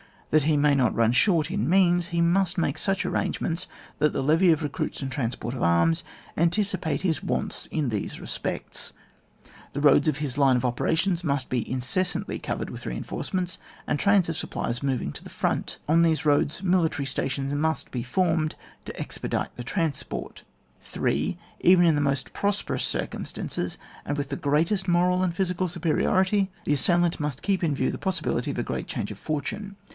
That 0.31 0.43
he 0.43 0.55
may 0.57 0.73
not 0.73 0.95
run 0.95 1.11
short 1.11 1.51
in 1.51 1.69
means, 1.69 2.07
he 2.07 2.21
must 2.21 2.57
make 2.57 2.77
such 2.79 3.05
ar 3.05 3.11
rangements 3.11 3.67
that 3.99 4.13
the 4.13 4.23
levy 4.23 4.51
of 4.51 4.63
recruits 4.63 5.01
and 5.01 5.11
transport 5.11 5.53
of 5.53 5.61
arms 5.61 6.03
anticipate 6.37 7.01
his 7.01 7.21
wants 7.21 7.67
in 7.67 7.89
these 7.89 8.19
respects; 8.19 8.93
The 9.73 9.81
roads 9.81 10.07
on 10.07 10.15
his 10.15 10.37
line 10.39 10.55
of 10.55 10.65
operations 10.65 11.23
must 11.23 11.49
be 11.51 11.65
iDeessantly 11.65 12.41
covered 12.41 12.69
with 12.71 12.85
reinforcements 12.85 13.59
and 13.85 13.99
trains 13.99 14.27
of 14.29 14.37
sup 14.37 14.51
plies 14.51 14.81
moving 14.81 15.11
to 15.11 15.23
the 15.23 15.29
front; 15.29 15.77
on 15.87 16.01
those 16.01 16.25
roads, 16.25 16.63
military 16.63 17.05
stations 17.05 17.51
must 17.51 17.91
be 17.91 18.01
formed 18.01 18.55
to 18.85 18.99
ex 18.99 19.17
pedite 19.19 19.49
the 19.57 19.65
transport. 19.65 20.43
3. 20.81 21.37
Even 21.59 21.85
in 21.85 21.93
the 21.93 22.01
most 22.01 22.33
prosperous 22.33 22.85
circum 22.85 23.25
stances, 23.25 23.77
and 24.05 24.17
with 24.17 24.29
the 24.29 24.37
greatest 24.37 24.87
moral 24.87 25.21
and 25.23 25.35
physical 25.35 25.67
superiority, 25.67 26.49
&e 26.65 26.73
assailant 26.73 27.19
must 27.19 27.43
keep 27.43 27.63
in 27.63 27.75
view 27.75 27.91
the 27.91 27.97
possibility 27.99 28.49
of 28.49 28.57
a 28.57 28.63
great 28.63 28.87
change 28.87 29.11
of 29.11 29.19
fortune. 29.19 29.75